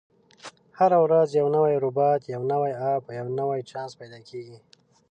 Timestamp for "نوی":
1.55-1.75, 2.51-2.71, 3.39-3.59